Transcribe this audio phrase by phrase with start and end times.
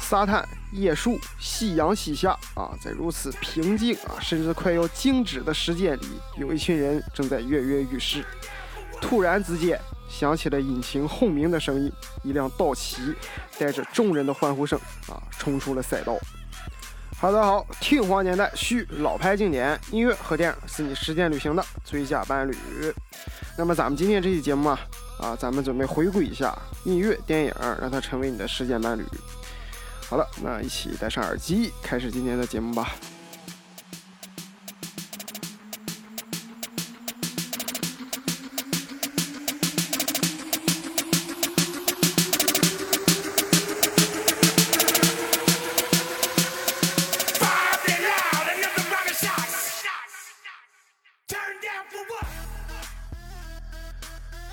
[0.00, 8.22] 沙滩、椰树、夕阳西下啊，在如此平静啊，甚至快要静止的时间里，有一群人正在跃跃欲试。
[9.00, 11.90] 突然之间，响起了引擎轰鸣的声音，
[12.22, 13.14] 一辆道奇
[13.58, 14.78] 带着众人的欢呼声
[15.08, 16.14] 啊，冲出了赛道。
[17.22, 22.52] 大家好，听黄年代续老派经典音乐和电影是你时间旅行的最佳伴侣。
[23.56, 24.80] 那么咱们今天这期节目啊，
[25.20, 29.04] 啊，咱们准备回顾一下音乐电影，让它成为你的时间伴侣。
[30.10, 32.88] 好了，那一起戴上耳机，开始今天的节目吧。《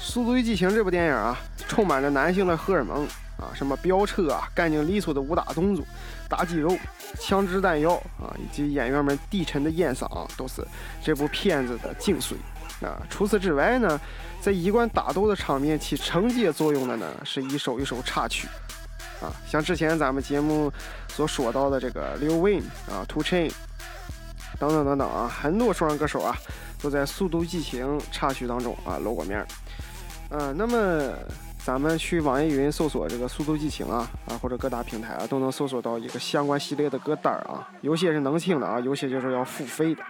[0.10, 3.06] 速度与激情》这部电影啊，充满着男性的荷尔蒙
[3.38, 5.86] 啊，什么飙车啊、干净利索的武打动作、
[6.28, 6.76] 大肌肉、
[7.20, 10.66] 枪支弹药啊，以及演员们低沉的烟嗓，都是
[11.04, 12.34] 这部片子的精髓
[12.84, 13.00] 啊。
[13.08, 14.02] 除此之外呢，
[14.42, 18.48] 在一贯打斗的场面起承接作用的呢，是一首一首插曲
[19.22, 20.74] 啊，像之前咱们节目
[21.08, 23.52] 所说到的这个 Lil Wayne 啊、Two Chain
[24.58, 26.36] 等等等等啊，很多说唱歌手啊，
[26.82, 29.46] 都在《速度与激情》插曲当中啊露过面。
[30.32, 31.12] 嗯，那么
[31.58, 37.68] 咱们去网易云搜索这个《速度激情》啊啊，或者各大平台啊，都能搜索到一个相关系列的歌单啊。
[37.82, 40.04] 有些是能听的啊，有些就是要付费的。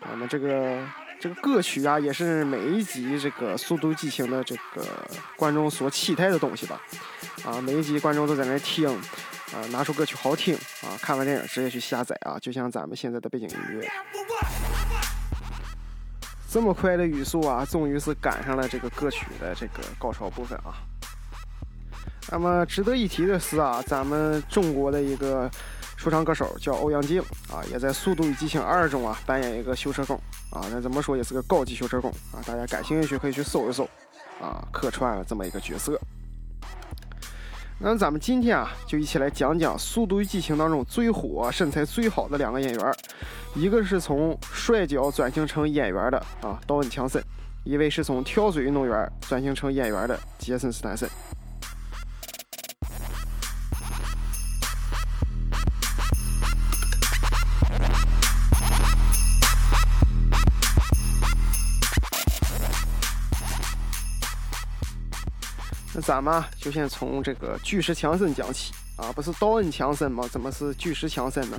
[0.00, 0.78] 啊，那这个
[1.20, 4.84] 这个歌曲啊，也是每一集这个《速度激情》的这个
[5.36, 6.80] 观众所期待的东西吧。
[7.44, 13.90] 啊，每一集观众都在那听，啊，哪首歌曲好听啊，看完电影直接去下载啊，就像咱们现在的背景音乐。
[16.52, 20.84] 这么快的语速啊，终于是赶上了这个歌曲的这个高潮部分啊。
[22.30, 25.50] 那么值得一提的是啊，咱们中国的一个
[25.96, 30.14] 说唱歌手叫欧阳靖啊，也在《速度与激情二》中啊扮演一个修车工
[30.50, 32.44] 啊，那怎么说也是个高级修车工啊。
[32.46, 33.88] 大家感兴趣可以去搜一搜
[34.38, 35.98] 啊，客串了这么一个角色。
[37.84, 42.94] 那咱们今天啊，就一起来讲讲《速度与激情》当中最火、身材最好的两个演员，
[43.56, 47.20] 一个是从摔跤转型成演员的啊，道恩·强森；
[47.64, 51.10] 一位是从跳水运动员转型成演员的杰森·斯坦森。
[65.94, 70.26] 那咱们就先从这个巨石强森讲起啊，不是道恩强森吗？
[70.26, 71.58] 怎么是巨石强森呢？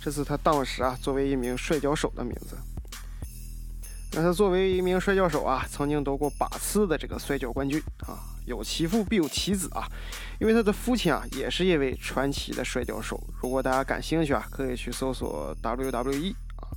[0.00, 2.56] 这是他当时啊作为一名摔跤手的名字。
[4.14, 9.88] 那他作为一名摔跤手啊，曾经夺过八次的这个摔跤冠军啊，有其父必有其子啊，
[10.38, 13.18] 因为他的父亲啊也是一位传奇的摔跤手。
[13.42, 16.68] 如果大家感兴趣啊，可以去搜索 WWE 啊，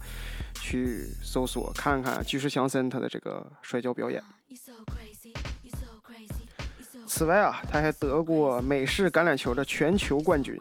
[0.61, 4.23] 去搜索看看巨石强森他的这个摔跤表演。
[7.05, 10.59] 此外啊，他还得过美式橄榄球的全球冠军。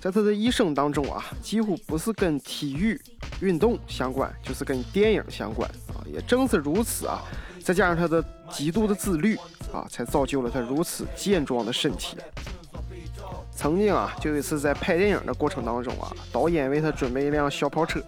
[0.00, 3.00] 在他的一生当中啊，几乎不是跟体育
[3.40, 5.98] 运动相关，就是跟电影相关啊。
[6.06, 7.22] 也正是如此啊，
[7.64, 9.36] 再加上他的极度的自律
[9.72, 12.16] 啊，才造就了他如此健壮的身体。
[13.52, 18.00] 曾经啊，就有一次在拍电影的过程当中啊，导演为他准备一辆小跑车，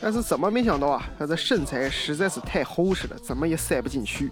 [0.00, 4.28] 但是怎么没想到啊，他的身材实在是太厚实了，怎么也塞不进去。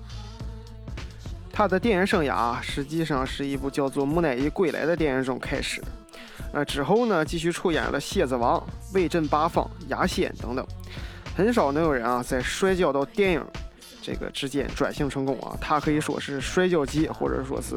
[1.57, 5.87] 他的电影生涯实际上是一部叫做《木乃伊归来》的电影中开始的，
[6.53, 8.61] 呃，之后呢，继续出演了《蝎子王》
[8.95, 10.67] 《威震八方》《牙仙》等等，
[11.35, 13.43] 很少能有人啊在摔跤到电影
[14.03, 17.77] 这个之间转型成功啊，他可以说是摔跤界或者说是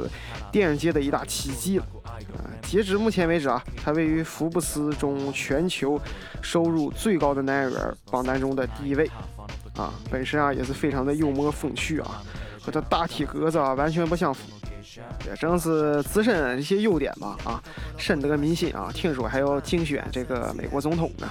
[0.52, 1.86] 电影界的一大奇迹了。
[2.36, 5.98] 啊，截至目前为止啊，他位于福布斯中全球
[6.42, 9.10] 收入最高的男演员榜单中的第一位，
[9.78, 12.22] 啊，本身啊也是非常的幽默风趣啊。
[12.62, 14.42] 和这大体格子啊完全不相符，
[15.28, 17.64] 也正是自身一些优点吧啊，
[17.98, 18.92] 深得民心啊。
[18.94, 21.30] 听说还要竞选这个美国总统呢。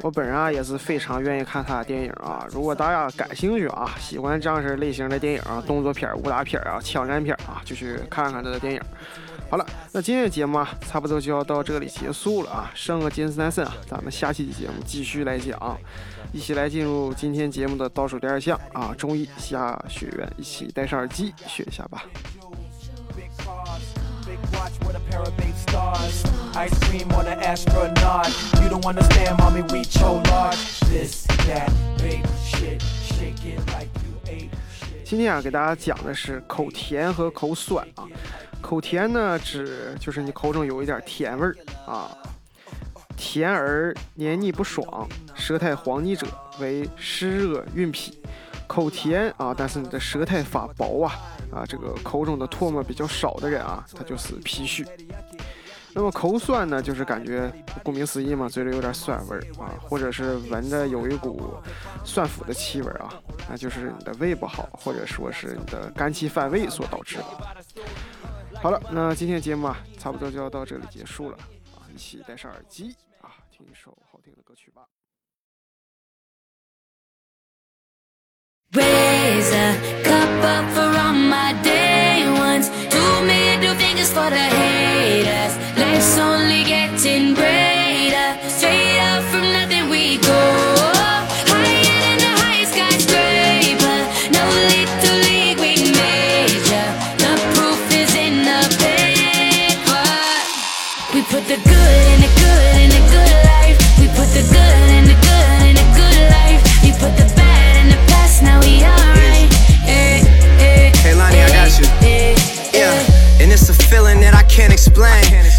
[0.00, 2.44] 我本人啊也是非常愿意看他的电影啊。
[2.50, 8.80] 如果大家感兴趣啊，喜欢这样式类型的电影啊，动作片、武打片啊、枪战片啊，就去看看他的电影。
[9.52, 12.72] 好了，那今天的节目啊，差不多就要到这里结束了啊。
[12.74, 15.78] 剩个金斯丹森啊，咱们下期节目继续来讲。
[16.32, 18.94] 一起来进入今天节目的倒数第二项啊！
[18.96, 22.04] 中医下学院，一起戴上耳机学一下吧。
[35.04, 38.08] 今天啊，给大家讲的是口甜和口酸啊。
[38.62, 41.54] 口甜呢，指就是你口中有一点甜味儿
[41.86, 42.16] 啊。
[43.14, 46.26] 甜而黏腻不爽，舌苔黄腻者
[46.58, 48.18] 为湿热蕴脾。
[48.66, 51.12] 口甜啊，但是你的舌苔发薄啊
[51.52, 54.84] 啊，这个口中的唾沫比较少的人啊，他就是脾虚。
[55.94, 57.52] 那么口酸呢，就是感觉
[57.84, 61.54] 顾名思义嘛，嘴里有点酸味儿啊，或者是闻着有一股
[62.02, 63.12] 酸腐的气味啊，
[63.48, 67.24] 那就是你的胃不好，或者说是你的肝气犯胃所导致的。
[68.62, 71.36] 好了，那今天节目啊，差不多就要到这里结束了
[71.74, 74.86] 啊，一起戴上耳机啊，听一首好听的歌曲吧。
[78.70, 79.74] Raise a
[80.04, 82.70] cup up for all my day ones.
[82.88, 84.71] Two middle fingers for the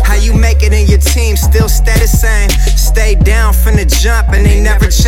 [0.06, 2.50] How you make it in your team still stay the same.
[2.77, 5.03] Stay down from the jump and they never change.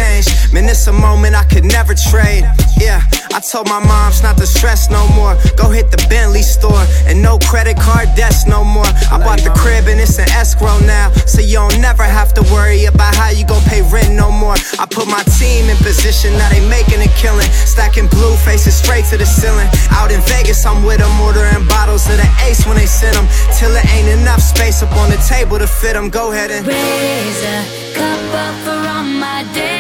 [0.56, 2.48] Man, it's a moment I could never trade.
[2.80, 3.04] Yeah,
[3.36, 5.36] I told my moms not to stress no more.
[5.60, 6.80] Go hit the Bentley store
[7.12, 8.88] and no credit card debts no more.
[9.12, 11.12] I bought the crib and it's an escrow now.
[11.28, 14.56] So you don't never have to worry about how you gon' pay rent no more.
[14.80, 17.52] I put my team in position, now they making a killing.
[17.68, 19.68] Stacking blue faces straight to the ceiling.
[19.92, 23.28] Out in Vegas, I'm with them, ordering bottles of the ace when they send them.
[23.60, 26.08] Till it ain't enough space up on the table to fit them.
[26.10, 27.60] Go ahead and Raise a
[27.92, 29.76] cup up for all my day.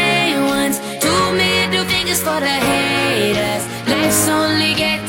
[0.99, 3.63] Two middle fingers for the haters.
[3.87, 5.04] Let's only get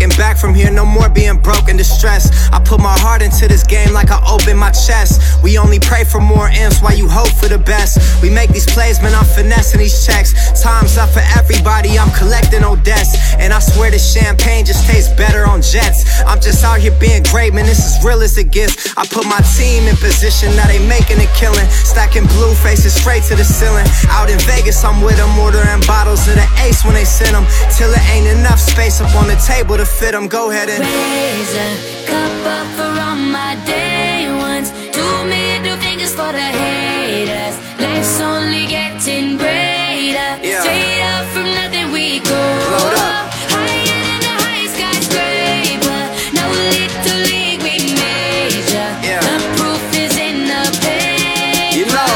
[0.00, 2.32] looking back from here, no more being broke and distressed.
[2.54, 5.20] I put my heart into this game like I open my chest.
[5.42, 8.00] We only pray for more M's while you hope for the best.
[8.22, 10.32] We make these plays, man, I'm finessing these checks.
[10.62, 13.12] Time's up for everybody, I'm collecting old debts.
[13.36, 16.22] And I swear this champagne just tastes better on jets.
[16.24, 18.96] I'm just out here being great, man, this is real as it gets.
[18.96, 21.68] I put my team in position, now they making a killing.
[21.68, 23.84] Stacking blue faces straight to the ceiling.
[24.08, 27.44] Out in Vegas, I'm with them, ordering bottles of the ace when they send them.
[27.76, 30.28] Till it ain't enough space up on the table to fit them.
[30.28, 30.80] Go ahead and.
[30.80, 34.70] Raise a cup up for all my day ones.
[34.94, 37.56] Two middle fingers for the haters.
[37.80, 40.30] Life's only getting greater.
[40.42, 40.60] Yeah.
[40.62, 42.40] Straight up from nothing we go.
[42.72, 43.30] Load up.
[43.54, 46.00] Higher than the highest skyscraper.
[46.38, 46.44] No
[46.74, 48.88] little league we major.
[49.04, 49.20] Yeah.
[49.26, 51.76] The proof is in the paper.
[51.78, 52.12] You know.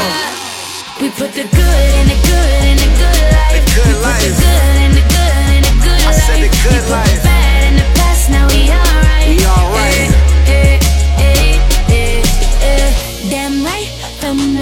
[1.01, 3.53] We put the good in the good in the good life.
[3.55, 6.23] The good we put the good in the good in the good I life.
[6.25, 7.34] said the good life.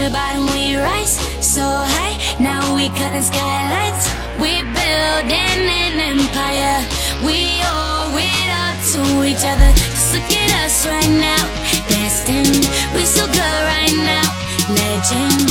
[0.04, 2.16] The bottom we rise so high.
[2.38, 4.06] Now we cutting skylights.
[4.36, 6.80] We building an empire.
[7.24, 9.70] We owe it all to each other.
[9.72, 11.44] Just look at us right now.
[11.88, 14.28] Destined, We're so good right now.
[14.68, 15.48] Legend,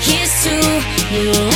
[0.00, 0.56] here's to
[1.12, 1.51] you